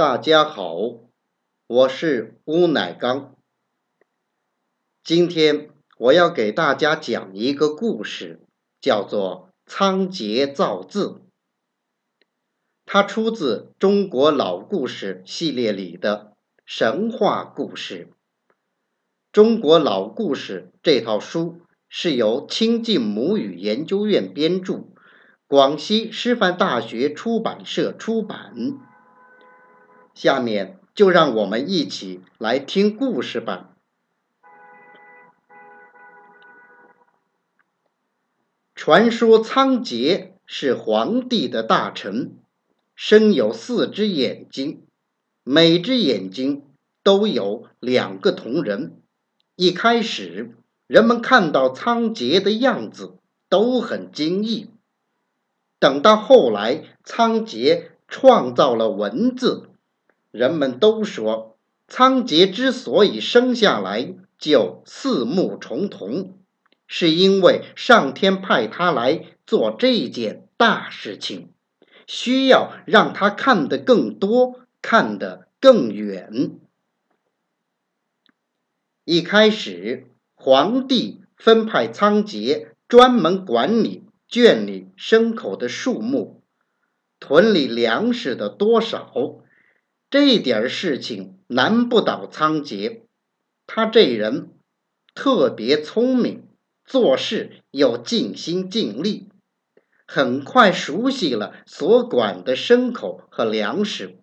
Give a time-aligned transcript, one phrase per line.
[0.00, 0.78] 大家好，
[1.66, 3.36] 我是乌乃刚。
[5.04, 8.40] 今天我要给大家讲一个故事，
[8.80, 11.06] 叫做《仓颉造字》。
[12.86, 16.32] 它出自《中国老故事》系列里的
[16.64, 18.08] 神话故事。
[19.30, 21.60] 《中国老故事》这套书
[21.90, 24.94] 是由清晋母语研究院编著，
[25.46, 28.88] 广西师范大学出版社出版。
[30.14, 33.70] 下面就让我们一起来听故事吧。
[38.74, 42.36] 传说仓颉是皇帝的大臣。
[43.02, 44.86] 生有四只眼睛，
[45.42, 46.66] 每只眼睛
[47.02, 49.00] 都有两个瞳仁。
[49.56, 50.54] 一开始，
[50.86, 53.16] 人们看到仓颉的样子
[53.48, 54.68] 都很惊异。
[55.78, 59.69] 等到后来，仓颉创造了文字，
[60.30, 61.56] 人们都说，
[61.88, 66.34] 仓颉之所以生下来就四目重瞳，
[66.86, 71.52] 是因为上天派他来做这件大事情。
[72.06, 76.58] 需要让他看得更多，看得更远。
[79.04, 86.42] 一开始，皇帝分派仓颉专门管理圈里牲口的数目、
[87.20, 89.12] 屯里粮食的多少，
[90.10, 93.02] 这点事情难不倒仓颉。
[93.64, 94.50] 他这人
[95.14, 96.48] 特别聪明，
[96.84, 99.28] 做事又尽心尽力。
[100.08, 104.18] 很快熟悉了所管的牲口和粮食，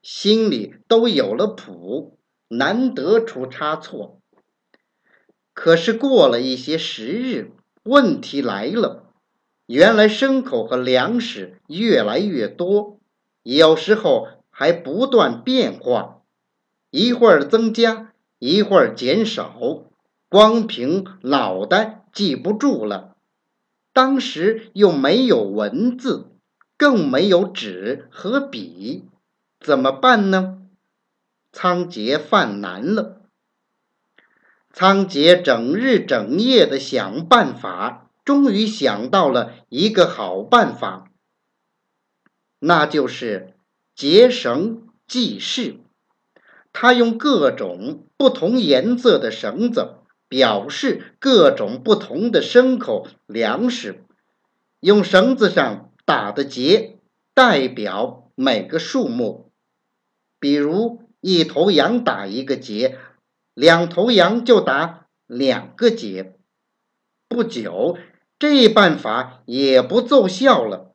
[0.00, 2.16] 心里都有了谱，
[2.46, 4.20] 难得出差错。
[5.52, 7.50] 可是过了一些时日，
[7.82, 9.12] 问题来了。
[9.66, 13.00] 原来牲口和粮食越来越多，
[13.42, 16.22] 有时候还不断变化，
[16.88, 19.82] 一会儿增加，一会儿减少，
[20.30, 23.16] 光凭脑袋记不住了。
[23.92, 26.30] 当时又没有文字，
[26.78, 29.04] 更没有纸和笔，
[29.60, 30.62] 怎么办呢？
[31.52, 33.20] 仓颉犯难了。
[34.72, 41.10] 仓颉整日整夜的想办法，终于想到了一个好办法，
[42.58, 43.52] 那就是
[43.96, 45.80] 结绳记事。
[46.72, 49.96] 他用各种不同颜色的绳子。
[50.28, 54.04] 表示各种不同的牲口粮食，
[54.80, 56.98] 用绳子上打的结
[57.32, 59.52] 代表每个数目。
[60.40, 62.98] 比如一头羊打一个结，
[63.54, 66.34] 两头羊就打两个结。
[67.28, 67.96] 不久，
[68.36, 70.92] 这办法也不奏效了，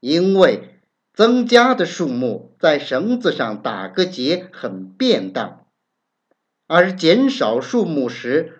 [0.00, 0.69] 因为
[1.12, 5.66] 增加的数目在绳子上打个结很便当，
[6.66, 8.56] 而减少数目时。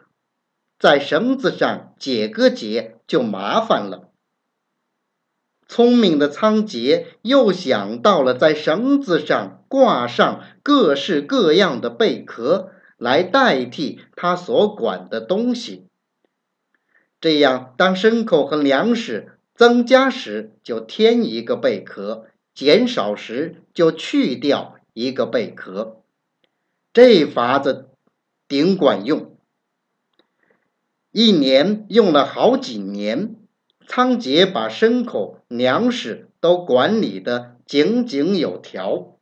[0.78, 4.08] 在绳子上解个结就麻烦了。
[5.68, 15.86] 聪明的仓颉又想到了在绳子上挂上各式各样的贝壳来代替他所管的东西。
[17.20, 22.24] 这样，当牲口和粮食增加时就添一个贝壳，
[22.60, 26.02] 减少时就去掉一个贝壳。
[26.92, 27.88] 这法子
[28.46, 29.34] 顶管用。
[31.10, 33.36] 一年用了好几年，
[33.88, 39.16] 仓颉把牲口、粮食都管理的井井有条。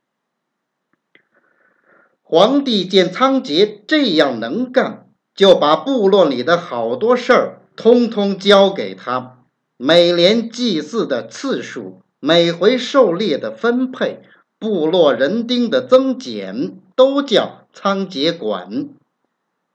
[2.21, 9.45] 皇帝见仓颉这样能干，就把部落里的好多事儿通通交给他。
[9.77, 14.23] 每年祭祀的次数，每回狩猎的分配，
[14.59, 18.89] 部落人丁的增减，都叫仓颉管。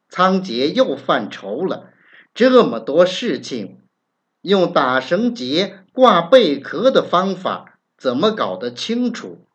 [0.10, 1.92] 仓颉又犯愁了。
[2.34, 3.80] 这么多事情，
[4.42, 9.46] 用打绳结、挂贝壳的方法怎么搞得清楚？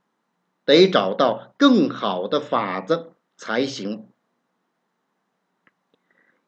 [0.64, 4.06] 得找到更好的法子才行。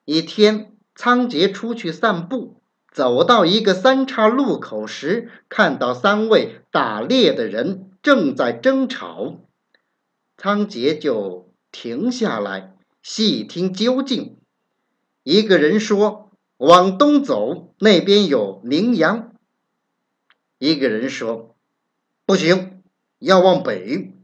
[0.04, 2.59] 一天，仓颉出去散步，
[2.90, 9.40] 走到一个三岔路口时，看到三位打猎的人正在争吵，
[10.36, 14.38] 仓颉就停下来细听究竟。
[15.22, 19.32] 一个人说：“往东走，那边有羚羊。”
[20.58, 21.54] 一个人说
[22.26, 22.82] ：“不行，
[23.18, 24.14] 要往北，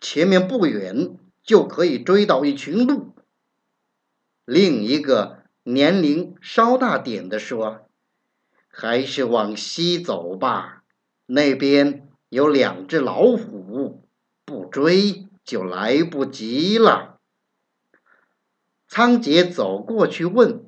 [0.00, 3.14] 前面不远就可以追到一群鹿。”
[4.44, 7.88] 另一个年龄稍大点的说
[8.72, 10.84] ：“还是往西走吧，
[11.26, 14.04] 那边有两只老虎，
[14.46, 17.16] 不追就来不及了。
[18.88, 20.64] 仓颉走过去问：“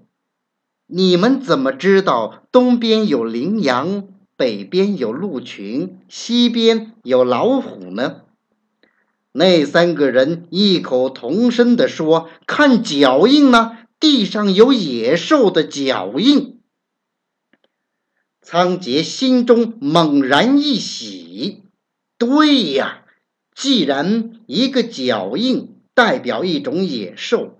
[0.87, 8.23] 你们怎么知道东边有羚羊，北边有鹿群，西边有老虎呢？”
[9.33, 16.52] 那三个人异口同声地说：“看脚印呢，地上有野兽的脚印。”
[18.45, 21.63] 仓颉心中猛然一喜，
[22.19, 23.05] 对呀，
[23.55, 27.57] 既然一个脚印代表一种野兽，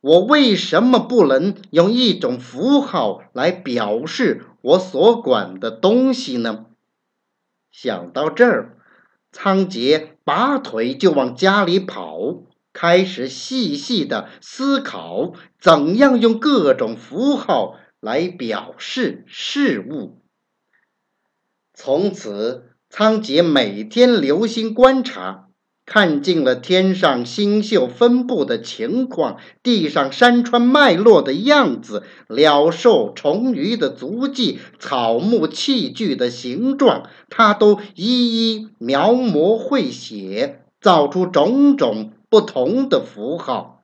[0.00, 6.64] 我为什么不能用一种符号来表示我所管的东西呢？
[7.70, 8.78] 想到这儿，
[9.30, 17.76] 仓颉拔腿就往家里跑，开始细细的思考怎样用各种符号。
[18.00, 20.22] 来表示事物。
[21.74, 25.48] 从此，仓颉每天留心观察，
[25.86, 43.77] 看尽了天上星宿分布的情况，地上山川脉络的样子，鸟兽虫鱼的足迹，草木器具的形状，他都一一描摹绘写，造出种种不同的符号。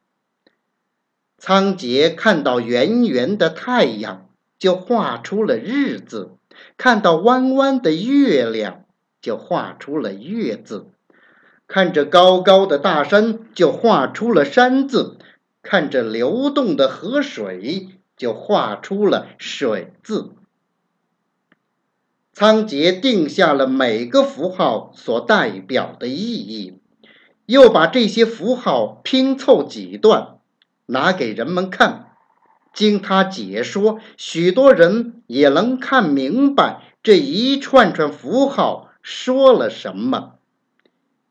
[1.36, 4.28] 仓颉看到圆圆的太阳，
[4.58, 6.38] 就画出了日字；
[6.78, 8.84] 看到弯弯的月亮，
[9.20, 10.90] 就画出了月字；
[11.66, 15.18] 看着高高的大山，就画出了山字；
[15.62, 20.30] 看着流动的河水，就画出了水字。
[22.32, 26.78] 仓颉定下了每个符号所代表的意义，
[27.46, 30.33] 又把这些符号拼凑几段。
[30.86, 32.10] 拿给人们看，
[32.72, 40.34] 经他解说，许多人也能看明白这一串串符号说了什么。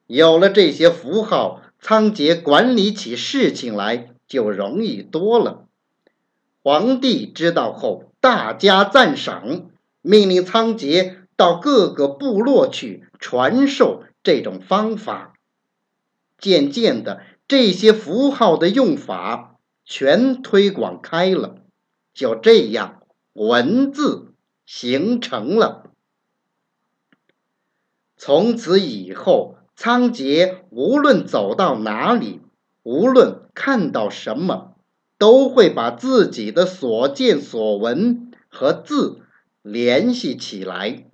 [0.07, 5.65] 有了这些符号，仓颉管理起事情来就容易多了。
[6.61, 9.69] 皇帝知道后，大加赞赏，
[10.01, 15.33] 命令仓颉到各个部落去传授这种方法。
[16.37, 17.21] 渐渐的。
[17.55, 21.57] 这些符号的用法全推广开了，
[22.11, 23.03] 就这样，
[23.33, 24.33] 文字
[24.65, 25.91] 形成了。
[28.17, 32.41] 从此以后，仓颉无论走到哪里，
[32.81, 34.73] 无论看到什么，
[35.19, 39.21] 都会把自己的所见所闻和字
[39.61, 41.05] 联系起来。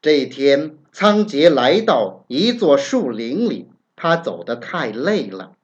[0.00, 3.68] 这天，仓颉来到一座树林里。
[4.00, 5.56] 他走得太累了，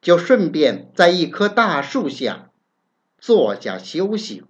[0.00, 2.48] 就顺便在一棵大树下
[3.18, 4.44] 坐下休息。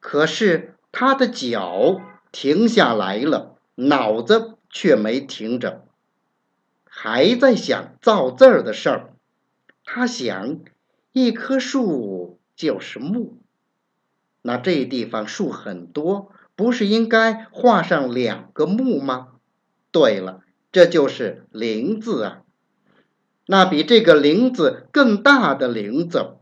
[0.00, 2.00] 可是他的脚
[2.32, 5.84] 停下来了，脑子却没停着，
[6.86, 9.12] 还在想造字儿的事儿。
[9.84, 10.60] 他想，
[11.12, 13.36] 一棵树就是木，
[14.40, 19.28] 那这地方树很多，不是应该画上两个木吗？
[19.92, 20.42] 对了，
[20.72, 22.42] 这就是“林”字啊。
[23.48, 26.38] 那比这个“林”子更大的“林”子，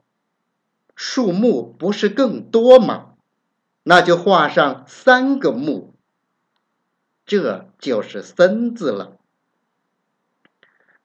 [0.96, 3.10] 树木不是更多吗？
[3.82, 5.92] 那就画上三个木，
[7.26, 9.18] 这就是“森”字了。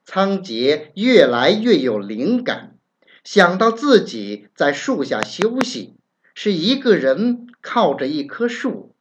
[0.06, 2.78] 仓颉越来越有灵感，
[3.26, 5.98] 想到自己在树下休息，
[6.34, 8.96] 是一个人靠着一棵树，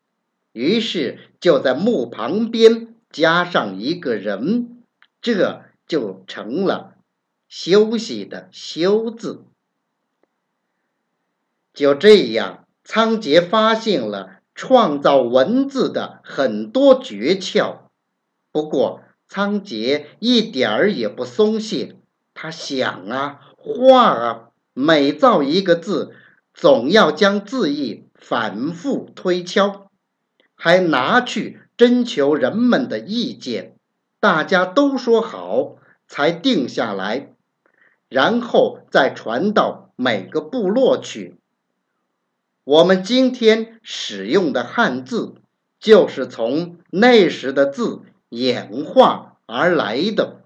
[0.52, 4.82] 于是就在木旁边加上一个人，
[5.22, 5.67] 这。
[5.88, 6.94] 就成了
[7.48, 9.44] 休息的“休”字。
[11.72, 17.78] 就这样，仓颉发现了创造文字的很多诀窍。
[18.52, 21.96] 不过，仓颉一点儿也不松懈。
[22.34, 26.14] 他想啊，画啊，每造一个字，
[26.52, 29.90] 总要将字意反复推敲，
[30.54, 33.76] 还拿去征求人们的意见。
[34.20, 35.77] 大家都说好。
[36.08, 37.34] 才定下来，
[38.08, 41.36] 然后再传到每个部落去。
[42.64, 45.34] 我们今天使用的汉字，
[45.78, 50.37] 就是从那时的字演化而来的。